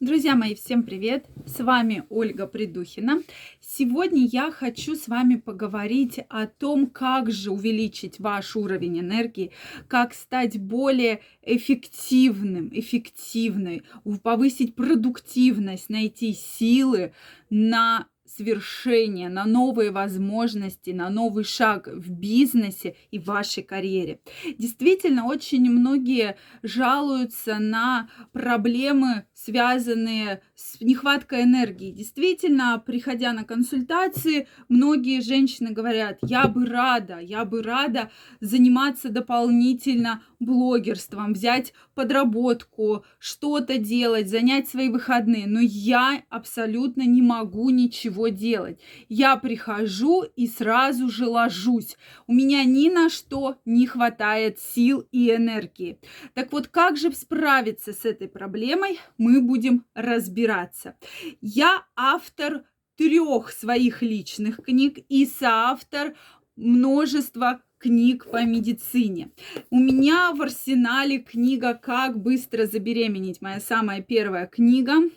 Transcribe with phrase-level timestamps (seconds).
[0.00, 1.26] Друзья мои, всем привет!
[1.46, 3.22] С вами Ольга Придухина.
[3.60, 9.52] Сегодня я хочу с вами поговорить о том, как же увеличить ваш уровень энергии,
[9.86, 13.84] как стать более эффективным, эффективной,
[14.24, 17.12] повысить продуктивность, найти силы
[17.48, 24.20] на свершения, на новые возможности, на новый шаг в бизнесе и вашей карьере.
[24.58, 31.90] Действительно, очень многие жалуются на проблемы, связанные с нехваткой энергии.
[31.90, 40.22] Действительно, приходя на консультации, многие женщины говорят, я бы рада, я бы рада заниматься дополнительно
[40.38, 48.78] блогерством, взять подработку, что-то делать, занять свои выходные, но я абсолютно не могу ничего делать.
[49.08, 51.96] Я прихожу и сразу же ложусь.
[52.28, 55.98] У меня ни на что не хватает сил и энергии.
[56.34, 60.43] Так вот, как же справиться с этой проблемой, мы будем разбираться.
[61.40, 62.64] Я автор
[62.96, 66.14] трех своих личных книг и соавтор
[66.56, 69.30] множества книг по медицине.
[69.70, 73.42] У меня в арсенале книга «Как быстро забеременеть».
[73.42, 75.10] Моя самая первая книга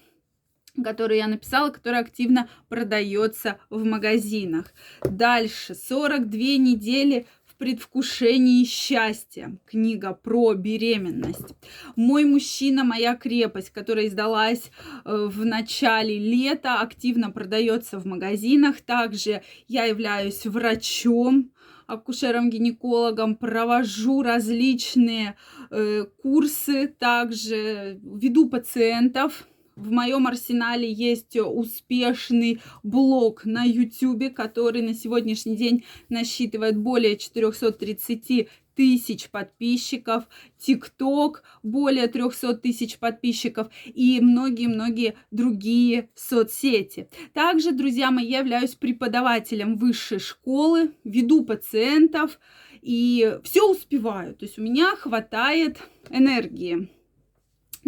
[0.83, 4.73] которую я написала, которая активно продается в магазинах.
[5.03, 7.25] Дальше 42 недели
[7.57, 9.57] предвкушении счастья.
[9.65, 11.55] Книга про беременность.
[11.95, 14.71] Мой мужчина, моя крепость, которая издалась
[15.05, 18.81] э, в начале лета, активно продается в магазинах.
[18.81, 21.51] Также я являюсь врачом,
[21.87, 25.35] акушером-гинекологом, провожу различные
[25.71, 29.47] э, курсы, также веду пациентов.
[29.77, 38.49] В моем арсенале есть успешный блог на YouTube, который на сегодняшний день насчитывает более 430
[38.73, 40.23] тысяч подписчиков,
[40.57, 47.07] ТикТок более 300 тысяч подписчиков и многие-многие другие соцсети.
[47.33, 52.39] Также, друзья мои, я являюсь преподавателем высшей школы, веду пациентов
[52.81, 54.33] и все успеваю.
[54.33, 55.77] То есть у меня хватает
[56.09, 56.96] энергии.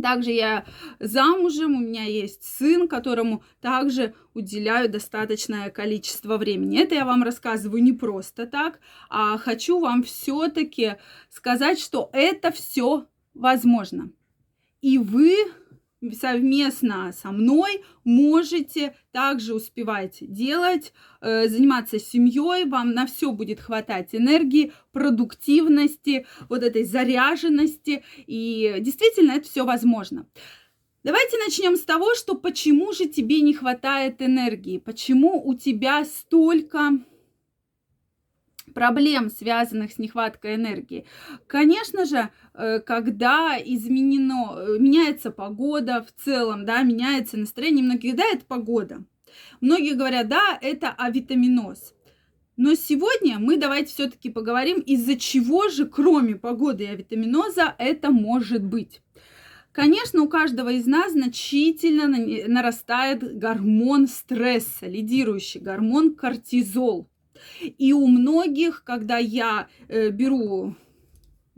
[0.02, 0.66] Также я
[1.00, 6.80] замужем, у меня есть сын, которому также уделяю достаточное количество времени.
[6.80, 10.96] Это я вам рассказываю не просто так, а хочу вам все-таки
[11.30, 14.12] сказать, что это все возможно.
[14.82, 15.36] И вы
[16.14, 24.16] совместно со мной можете также успевать делать, э, заниматься семьей, вам на все будет хватать
[24.16, 30.26] энергии, продуктивности, вот этой заряженности, и действительно это все возможно.
[31.04, 36.92] Давайте начнем с того, что почему же тебе не хватает энергии, почему у тебя столько
[38.80, 41.04] проблем, связанных с нехваткой энергии.
[41.48, 48.24] Конечно же, э, когда изменено, э, меняется погода в целом, да, меняется настроение многих, да,
[48.24, 49.04] это погода.
[49.60, 51.94] Многие говорят, да, это авитаминоз.
[52.56, 58.64] Но сегодня мы давайте все-таки поговорим, из-за чего же, кроме погоды и авитаминоза, это может
[58.64, 59.02] быть.
[59.74, 62.08] Конечно, у каждого из нас значительно
[62.48, 67.10] нарастает гормон стресса, лидирующий гормон кортизол.
[67.62, 70.76] И у многих, когда я э, беру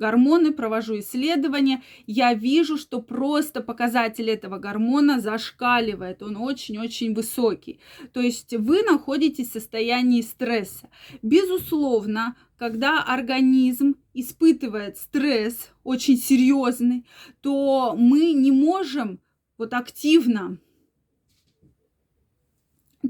[0.01, 7.79] гормоны, провожу исследования, я вижу, что просто показатель этого гормона зашкаливает, он очень-очень высокий.
[8.11, 10.89] То есть вы находитесь в состоянии стресса.
[11.21, 17.05] Безусловно, когда организм испытывает стресс очень серьезный,
[17.41, 19.19] то мы не можем
[19.57, 20.57] вот активно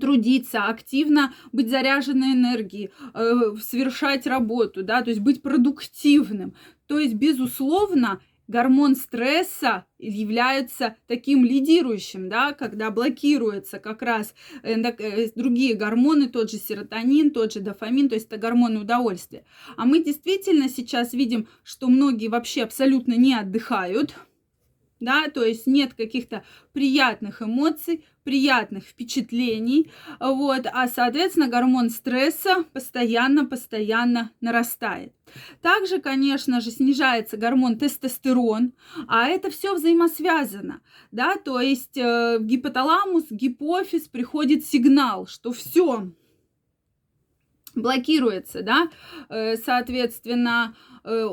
[0.02, 6.54] трудиться, активно быть заряженной энергией, э, совершать работу, да, то есть быть продуктивным.
[6.88, 8.20] То есть, безусловно,
[8.52, 16.58] гормон стресса является таким лидирующим, да, когда блокируются как раз э, другие гормоны, тот же
[16.58, 19.46] серотонин, тот же дофамин, то есть это гормоны удовольствия.
[19.78, 24.16] А мы действительно сейчас видим, что многие вообще абсолютно не отдыхают,
[25.02, 34.32] да, то есть нет каких-то приятных эмоций, приятных впечатлений, вот, а, соответственно, гормон стресса постоянно-постоянно
[34.40, 35.14] нарастает.
[35.62, 38.74] Также, конечно же, снижается гормон тестостерон,
[39.08, 40.82] а это все взаимосвязано,
[41.12, 46.12] да, то есть э, в гипоталамус, гипофиз приходит сигнал, что все
[47.74, 48.90] блокируется, да,
[49.30, 51.28] э, соответственно, э,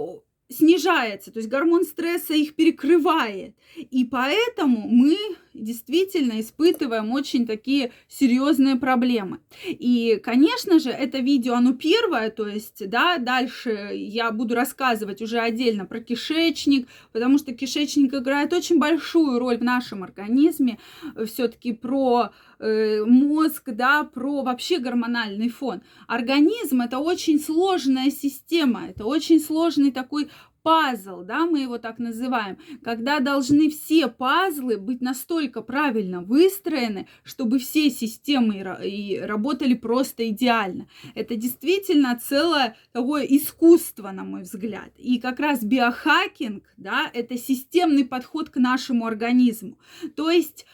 [0.49, 3.55] снижается, то есть гормон стресса их перекрывает.
[3.77, 5.17] И поэтому мы
[5.59, 9.41] действительно испытываем очень такие серьезные проблемы.
[9.67, 15.39] И, конечно же, это видео, оно первое, то есть, да, дальше я буду рассказывать уже
[15.39, 20.79] отдельно про кишечник, потому что кишечник играет очень большую роль в нашем организме,
[21.27, 25.83] все-таки про э, мозг, да, про вообще гормональный фон.
[26.07, 30.29] Организм это очень сложная система, это очень сложный такой
[30.63, 37.59] пазл, да, мы его так называем, когда должны все пазлы быть настолько правильно выстроены, чтобы
[37.59, 40.89] все системы и работали просто идеально.
[41.15, 44.91] Это действительно целое такое искусство, на мой взгляд.
[44.97, 49.79] И как раз биохакинг, да, это системный подход к нашему организму.
[50.17, 50.67] То есть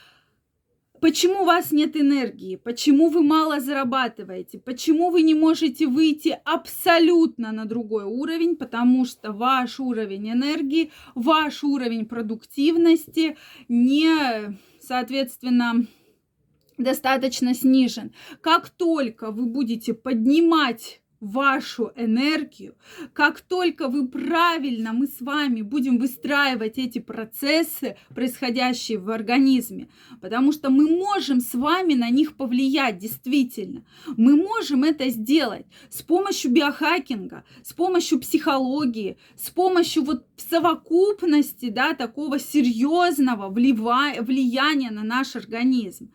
[1.05, 2.57] Почему у вас нет энергии?
[2.57, 4.59] Почему вы мало зарабатываете?
[4.59, 8.57] Почему вы не можете выйти абсолютно на другой уровень?
[8.57, 13.37] Потому что ваш уровень энергии, ваш уровень продуктивности
[13.69, 15.87] не, соответственно,
[16.79, 18.15] достаточно снижен.
[18.41, 22.75] Как только вы будете поднимать вашу энергию,
[23.13, 29.89] как только вы правильно, мы с вами будем выстраивать эти процессы, происходящие в организме,
[30.21, 33.85] потому что мы можем с вами на них повлиять, действительно.
[34.17, 41.95] Мы можем это сделать с помощью биохакинга, с помощью психологии, с помощью вот совокупности, да,
[41.95, 46.11] такого серьезного влияния на наш организм.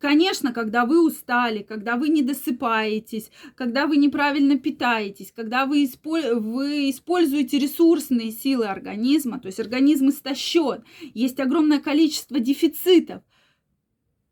[0.00, 6.34] Конечно, когда вы устали, когда вы не досыпаетесь, когда вы неправильно питаетесь, когда вы, исполь...
[6.36, 13.22] вы используете ресурсные силы организма, то есть организм истощен, есть огромное количество дефицитов,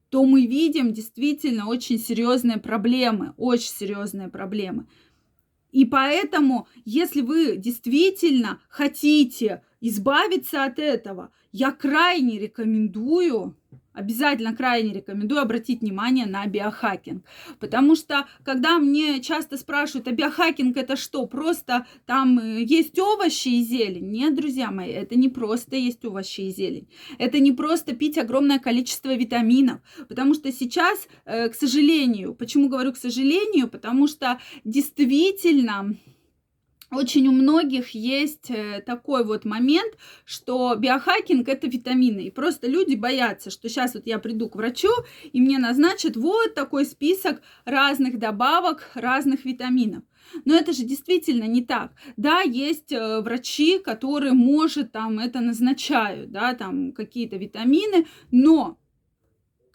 [0.08, 4.86] то мы видим действительно очень серьезные проблемы, очень серьезные проблемы.
[5.70, 13.57] И поэтому, если вы действительно хотите избавиться от этого, я крайне рекомендую
[13.98, 17.24] обязательно крайне рекомендую обратить внимание на биохакинг.
[17.58, 21.26] Потому что, когда мне часто спрашивают, а биохакинг это что?
[21.26, 24.10] Просто там э, есть овощи и зелень?
[24.10, 26.88] Нет, друзья мои, это не просто есть овощи и зелень.
[27.18, 29.80] Это не просто пить огромное количество витаминов.
[30.08, 33.68] Потому что сейчас, э, к сожалению, почему говорю к сожалению?
[33.68, 35.96] Потому что действительно
[36.90, 39.94] очень у многих есть э, такой вот момент,
[40.24, 42.20] что биохакинг это витамины.
[42.20, 44.90] И просто люди боятся, что сейчас вот я приду к врачу,
[45.32, 50.02] и мне назначат вот такой список разных добавок, разных витаминов.
[50.44, 51.92] Но это же действительно не так.
[52.16, 58.78] Да, есть э, врачи, которые, может, там это назначают, да, там какие-то витамины, но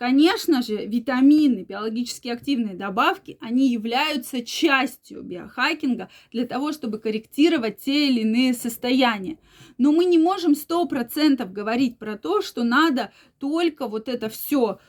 [0.03, 8.09] Конечно же, витамины, биологически активные добавки, они являются частью биохакинга для того, чтобы корректировать те
[8.09, 9.37] или иные состояния.
[9.77, 14.81] Но мы не можем сто процентов говорить про то, что надо только вот это все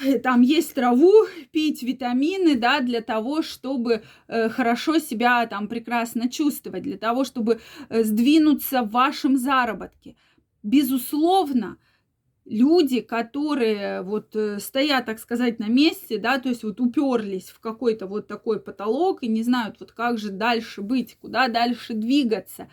[0.00, 1.12] э, там есть траву,
[1.50, 7.60] пить витамины, да, для того, чтобы э, хорошо себя там прекрасно чувствовать, для того, чтобы
[7.90, 10.16] э, сдвинуться в вашем заработке.
[10.62, 11.76] Безусловно,
[12.44, 17.60] люди, которые вот э, стоят, так сказать, на месте, да, то есть вот уперлись в
[17.60, 22.68] какой-то вот такой потолок и не знают, вот как же дальше быть, куда дальше двигаться.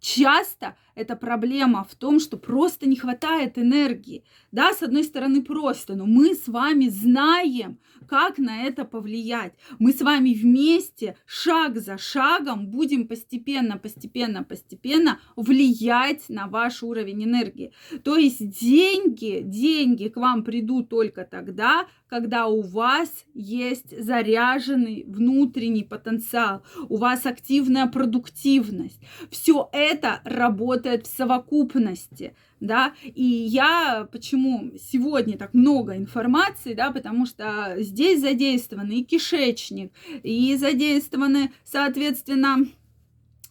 [0.00, 4.24] Часто эта проблема в том, что просто не хватает энергии.
[4.50, 9.54] Да, с одной стороны просто, но мы с вами знаем, как на это повлиять.
[9.78, 17.24] Мы с вами вместе, шаг за шагом, будем постепенно, постепенно, постепенно влиять на ваш уровень
[17.24, 17.72] энергии.
[18.04, 25.84] То есть деньги, деньги к вам придут только тогда, когда у вас есть заряженный внутренний
[25.84, 29.00] потенциал, у вас активная продуктивность.
[29.30, 37.26] Все это работает в совокупности да, и я почему сегодня так много информации, да, потому
[37.26, 42.58] что здесь задействованы и кишечник, и задействованы, соответственно,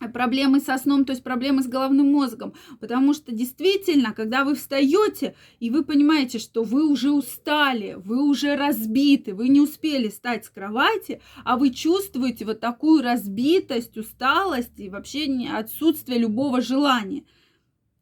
[0.10, 2.54] проблемы со сном, то есть проблемы с головным мозгом.
[2.80, 8.56] Потому что действительно, когда вы встаете, и вы понимаете, что вы уже устали, вы уже
[8.56, 14.90] разбиты, вы не успели встать с кровати, а вы чувствуете вот такую разбитость, усталость и
[14.90, 17.24] вообще отсутствие любого желания–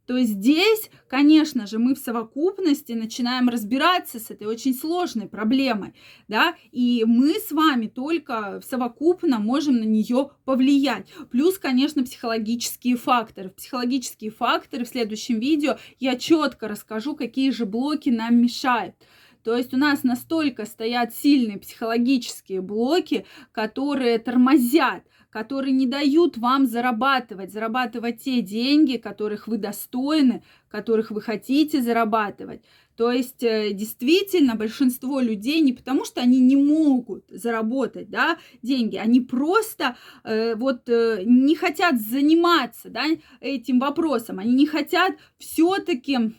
[0.10, 5.94] то здесь, конечно же, мы в совокупности начинаем разбираться с этой очень сложной проблемой,
[6.28, 11.06] да, и мы с вами только совокупно можем на нее повлиять.
[11.30, 13.50] Плюс, конечно, психологические факторы.
[13.50, 18.96] Психологические факторы в следующем видео я четко расскажу, какие же блоки нам мешают.
[19.44, 26.66] То есть у нас настолько стоят сильные психологические блоки, которые тормозят которые не дают вам
[26.66, 32.62] зарабатывать, зарабатывать те деньги, которых вы достойны, которых вы хотите зарабатывать.
[32.96, 38.98] То есть э, действительно большинство людей не потому, что они не могут заработать да, деньги,
[38.98, 43.06] они просто э, вот э, не хотят заниматься да,
[43.40, 46.34] этим вопросом, они не хотят все-таки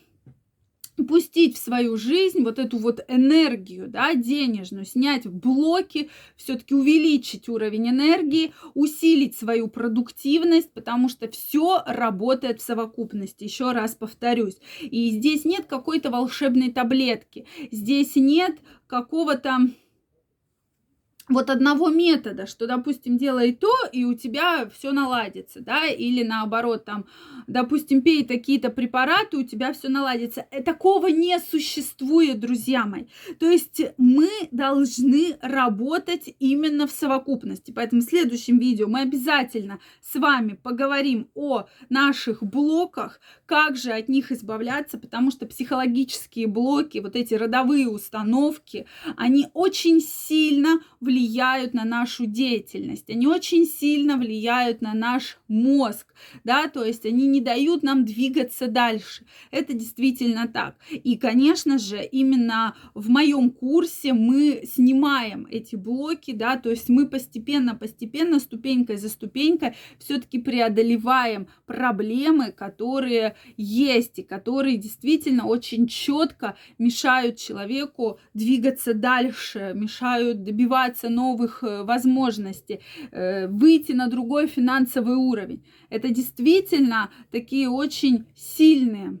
[1.05, 7.89] пустить в свою жизнь вот эту вот энергию, да, денежную, снять блоки, все-таки увеличить уровень
[7.89, 13.43] энергии, усилить свою продуктивность, потому что все работает в совокупности.
[13.43, 14.57] Еще раз повторюсь.
[14.81, 19.57] И здесь нет какой-то волшебной таблетки, здесь нет какого-то
[21.31, 26.85] вот одного метода, что, допустим, делай то, и у тебя все наладится, да, или наоборот,
[26.85, 27.05] там,
[27.47, 30.45] допустим, пей такие-то препараты, у тебя все наладится.
[30.51, 33.05] Э, такого не существует, друзья мои.
[33.39, 37.71] То есть мы должны работать именно в совокупности.
[37.71, 44.09] Поэтому в следующем видео мы обязательно с вами поговорим о наших блоках, как же от
[44.09, 48.85] них избавляться, потому что психологические блоки, вот эти родовые установки,
[49.15, 56.07] они очень сильно влияют влияют на нашу деятельность, они очень сильно влияют на наш мозг,
[56.43, 59.25] да, то есть они не дают нам двигаться дальше.
[59.51, 60.75] Это действительно так.
[60.91, 67.07] И, конечно же, именно в моем курсе мы снимаем эти блоки, да, то есть мы
[67.07, 76.55] постепенно, постепенно, ступенькой за ступенькой все-таки преодолеваем проблемы, которые есть и которые действительно очень четко
[76.79, 82.79] мешают человеку двигаться дальше, мешают добиваться новых э, возможностей,
[83.11, 85.63] э, выйти на другой финансовый уровень.
[85.89, 89.19] Это действительно такие очень сильные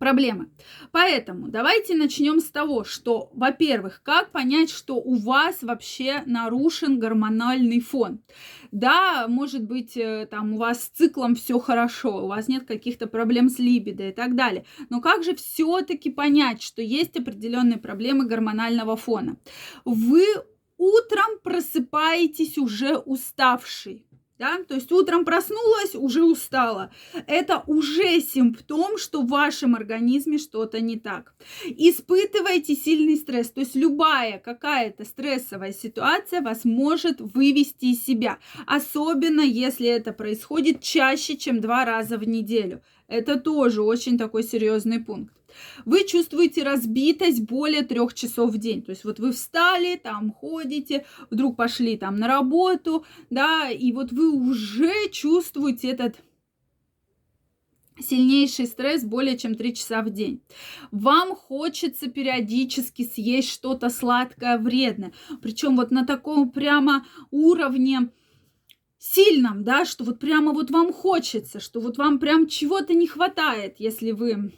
[0.00, 0.48] проблемы.
[0.90, 7.80] Поэтому давайте начнем с того, что, во-первых, как понять, что у вас вообще нарушен гормональный
[7.80, 8.20] фон.
[8.72, 13.06] Да, может быть, э, там у вас с циклом все хорошо, у вас нет каких-то
[13.06, 14.64] проблем с либидо и так далее.
[14.88, 19.36] Но как же все-таки понять, что есть определенные проблемы гормонального фона?
[19.84, 20.24] Вы
[20.78, 24.06] утром просыпаетесь уже уставший
[24.40, 26.90] да, то есть утром проснулась, уже устала.
[27.26, 31.34] Это уже симптом, что в вашем организме что-то не так.
[31.66, 39.42] Испытывайте сильный стресс, то есть любая какая-то стрессовая ситуация вас может вывести из себя, особенно
[39.42, 42.80] если это происходит чаще, чем два раза в неделю.
[43.08, 45.34] Это тоже очень такой серьезный пункт.
[45.84, 48.82] Вы чувствуете разбитость более трех часов в день.
[48.82, 54.12] То есть вот вы встали, там ходите, вдруг пошли там на работу, да, и вот
[54.12, 56.16] вы уже чувствуете этот
[58.02, 60.42] сильнейший стресс более чем 3 часа в день.
[60.90, 65.12] Вам хочется периодически съесть что-то сладкое, вредное.
[65.42, 68.10] Причем вот на таком прямо уровне
[68.98, 73.76] сильном, да, что вот прямо вот вам хочется, что вот вам прям чего-то не хватает,
[73.78, 74.52] если вы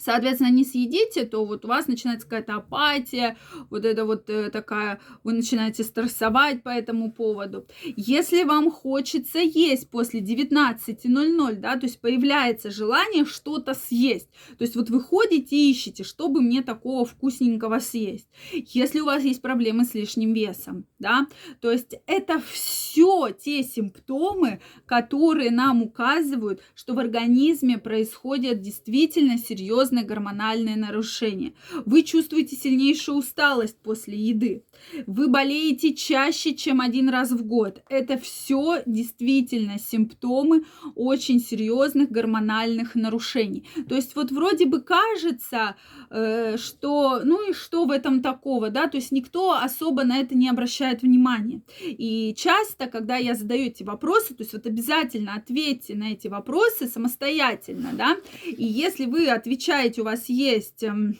[0.00, 3.36] соответственно, не съедите, то вот у вас начинается какая-то апатия,
[3.68, 7.66] вот это вот э, такая, вы начинаете стрессовать по этому поводу.
[7.96, 14.76] Если вам хочется есть после 19.00, да, то есть появляется желание что-то съесть, то есть
[14.76, 18.28] вот вы ходите и ищете, чтобы мне такого вкусненького съесть.
[18.52, 21.26] Если у вас есть проблемы с лишним весом, да,
[21.60, 29.89] то есть это все те симптомы, которые нам указывают, что в организме происходят действительно серьезные
[29.90, 31.52] серьезное гормональное нарушение.
[31.86, 34.62] Вы чувствуете сильнейшую усталость после еды.
[35.06, 37.82] Вы болеете чаще, чем один раз в год.
[37.88, 43.64] Это все действительно симптомы очень серьезных гормональных нарушений.
[43.88, 45.76] То есть вот вроде бы кажется,
[46.10, 50.34] э, что ну и что в этом такого, да, то есть никто особо на это
[50.34, 51.62] не обращает внимания.
[51.80, 56.86] И часто, когда я задаю эти вопросы, то есть вот обязательно ответьте на эти вопросы
[56.86, 61.16] самостоятельно, да, и если вы отвечаете получаете, у вас есть эм,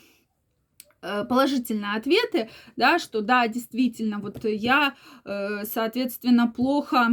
[1.03, 7.09] э, положительные ответы, да, что да, действительно, вот я, э, соответственно, плохо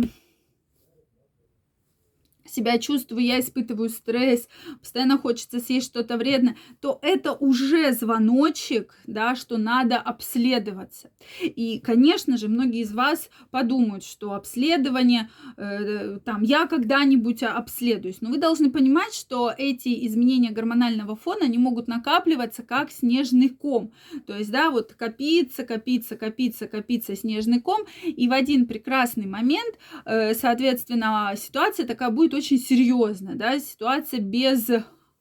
[2.47, 4.47] себя чувствую, я испытываю стресс,
[4.79, 11.09] постоянно хочется съесть что-то вредное, то это уже звоночек, да, что надо обследоваться.
[11.41, 18.21] И, конечно же, многие из вас подумают, что обследование, э, там, я когда-нибудь обследуюсь.
[18.21, 23.91] Но вы должны понимать, что эти изменения гормонального фона, они могут накапливаться как снежный ком.
[24.25, 29.75] То есть, да, вот копиться, копиться, копиться, копиться снежный ком, и в один прекрасный момент,
[30.05, 34.69] э, соответственно, ситуация такая будет очень серьезно, да, ситуация без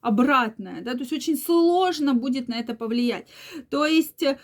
[0.00, 3.26] обратная, да, то есть очень сложно будет на это повлиять.
[3.70, 4.38] То есть э,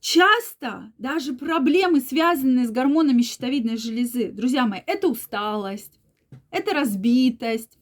[0.00, 6.00] часто даже проблемы, связанные с гормонами щитовидной железы, друзья мои, это усталость,
[6.50, 7.78] это разбитость,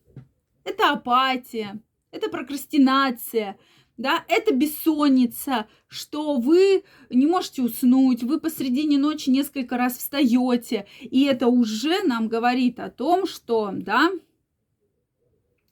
[0.64, 3.56] это апатия, это прокрастинация,
[3.96, 11.24] да, это бессонница, что вы не можете уснуть, вы посредине ночи несколько раз встаете, и
[11.24, 14.10] это уже нам говорит о том, что, да,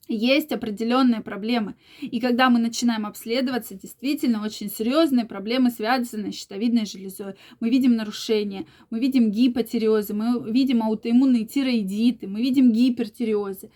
[0.09, 1.75] есть определенные проблемы.
[2.01, 7.35] И когда мы начинаем обследоваться, действительно очень серьезные проблемы, связанные с щитовидной железой.
[7.61, 13.71] Мы видим нарушения, мы видим гипотиреозы, мы видим аутоиммунные тироидиты, мы видим гипертиреозы.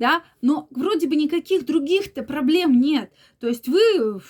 [0.00, 0.24] Да?
[0.40, 3.12] Но вроде бы никаких других-то проблем нет.
[3.38, 4.20] То есть вы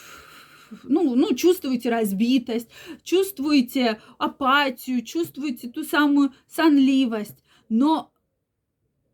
[0.82, 2.68] ну, ну, чувствуете разбитость,
[3.04, 7.44] чувствуете апатию, чувствуете ту самую сонливость.
[7.68, 8.12] Но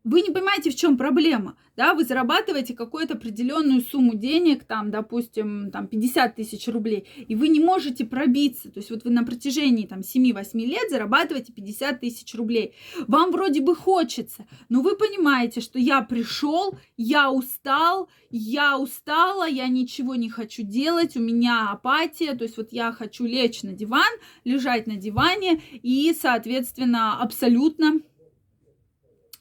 [0.07, 5.69] вы не понимаете, в чем проблема да, вы зарабатываете какую-то определенную сумму денег, там, допустим,
[5.71, 9.85] там 50 тысяч рублей, и вы не можете пробиться, то есть вот вы на протяжении
[9.85, 12.73] там 7-8 лет зарабатываете 50 тысяч рублей.
[13.07, 19.67] Вам вроде бы хочется, но вы понимаете, что я пришел, я устал, я устала, я
[19.67, 24.11] ничего не хочу делать, у меня апатия, то есть вот я хочу лечь на диван,
[24.43, 28.01] лежать на диване и, соответственно, абсолютно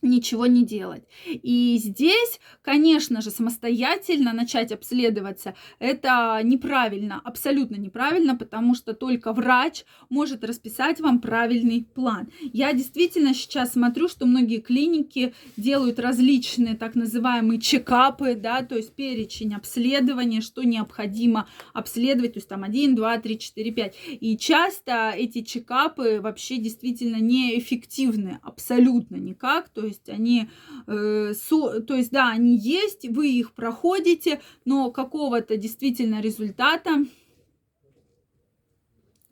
[0.03, 1.05] ничего не делать.
[1.27, 9.85] И здесь, конечно же, самостоятельно начать обследоваться, это неправильно, абсолютно неправильно, потому что только врач
[10.09, 12.29] может расписать вам правильный план.
[12.53, 18.95] Я действительно сейчас смотрю, что многие клиники делают различные так называемые чекапы, да, то есть
[18.95, 23.95] перечень обследования, что необходимо обследовать, то есть там 1, 2, 3, 4, 5.
[24.21, 30.49] И часто эти чекапы вообще действительно неэффективны, абсолютно никак, то есть они,
[30.87, 37.05] э, со, то есть да, они есть, вы их проходите, но какого-то действительно результата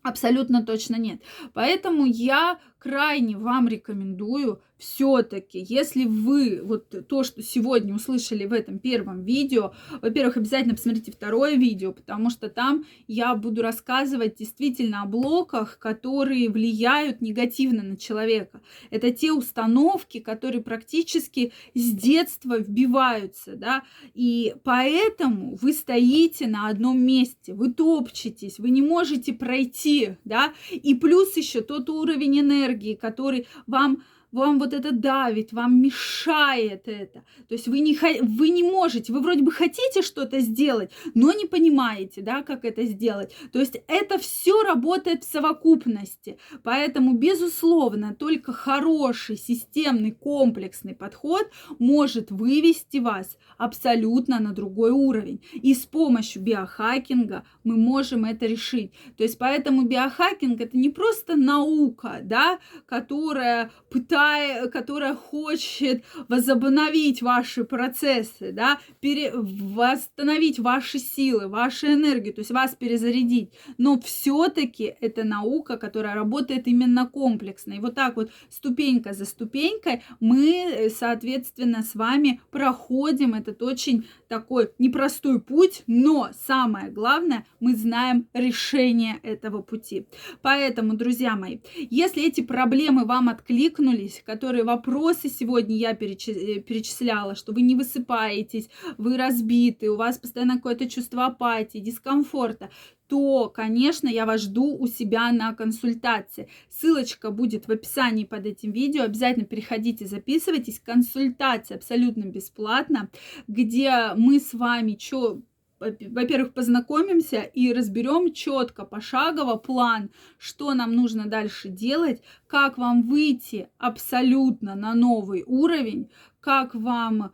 [0.02, 1.20] абсолютно точно нет.
[1.54, 8.78] Поэтому я крайне вам рекомендую все-таки, если вы вот то, что сегодня услышали в этом
[8.78, 9.72] первом видео,
[10.02, 16.50] во-первых, обязательно посмотрите второе видео, потому что там я буду рассказывать действительно о блоках, которые
[16.50, 18.60] влияют негативно на человека.
[18.90, 27.00] Это те установки, которые практически с детства вбиваются, да, и поэтому вы стоите на одном
[27.00, 33.46] месте, вы топчетесь, вы не можете пройти, да, и плюс еще тот уровень энергии, который
[33.66, 34.02] вам
[34.34, 37.24] вам вот это давит, вам мешает это.
[37.48, 41.46] То есть вы не, вы не можете, вы вроде бы хотите что-то сделать, но не
[41.46, 43.32] понимаете, да, как это сделать.
[43.52, 46.38] То есть это все работает в совокупности.
[46.64, 55.42] Поэтому, безусловно, только хороший системный комплексный подход может вывести вас абсолютно на другой уровень.
[55.52, 58.92] И с помощью биохакинга мы можем это решить.
[59.16, 67.22] То есть поэтому биохакинг это не просто наука, да, которая пытается которая, которая хочет возобновить
[67.22, 73.50] ваши процессы, да, пере, восстановить ваши силы, вашу энергию, то есть вас перезарядить.
[73.78, 77.74] Но все-таки это наука, которая работает именно комплексно.
[77.74, 84.70] И вот так вот ступенька за ступенькой мы, соответственно, с вами проходим этот очень такой
[84.78, 90.06] непростой путь, но самое главное, мы знаем решение этого пути.
[90.42, 91.58] Поэтому, друзья мои,
[91.90, 98.68] если эти проблемы вам откликнулись, есть, которые вопросы сегодня я перечисляла, что вы не высыпаетесь,
[98.98, 102.70] вы разбиты, у вас постоянно какое-то чувство апатии, дискомфорта,
[103.08, 106.48] то, конечно, я вас жду у себя на консультации.
[106.70, 109.02] Ссылочка будет в описании под этим видео.
[109.02, 110.80] Обязательно переходите, записывайтесь.
[110.80, 113.10] Консультация абсолютно бесплатна,
[113.46, 115.42] где мы с вами что
[115.80, 123.68] во-первых, познакомимся и разберем четко, пошагово план, что нам нужно дальше делать, как вам выйти
[123.78, 126.10] абсолютно на новый уровень,
[126.40, 127.32] как вам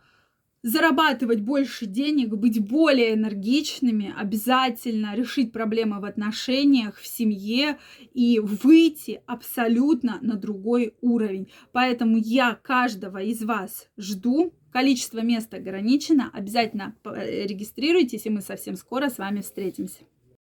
[0.63, 7.79] зарабатывать больше денег, быть более энергичными, обязательно решить проблемы в отношениях, в семье
[8.13, 11.51] и выйти абсолютно на другой уровень.
[11.71, 14.53] Поэтому я каждого из вас жду.
[14.71, 16.29] Количество мест ограничено.
[16.33, 19.99] Обязательно э, регистрируйтесь, и мы совсем скоро с вами встретимся.